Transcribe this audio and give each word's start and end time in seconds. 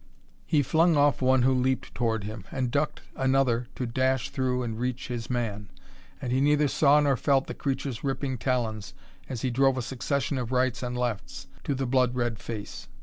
He 0.47 0.63
flung 0.63 0.97
off 0.97 1.21
one 1.21 1.43
who 1.43 1.53
leaped 1.53 1.93
toward 1.93 2.23
him, 2.23 2.45
and 2.49 2.71
ducked 2.71 3.01
another 3.15 3.67
to 3.75 3.85
dash 3.85 4.31
through 4.31 4.63
and 4.63 4.79
reach 4.79 5.09
his 5.09 5.29
man. 5.29 5.69
And 6.19 6.31
he 6.31 6.41
neither 6.41 6.67
saw 6.67 6.99
nor 6.99 7.15
felt 7.15 7.45
the 7.45 7.53
creature's 7.53 8.03
ripping 8.03 8.39
talons 8.39 8.95
as 9.29 9.43
he 9.43 9.51
drove 9.51 9.77
a 9.77 9.83
succession 9.83 10.39
of 10.39 10.51
rights 10.51 10.81
and 10.81 10.97
lefts 10.97 11.45
to 11.65 11.75
the 11.75 11.85
blood 11.85 12.15
red 12.15 12.39
face. 12.39 12.87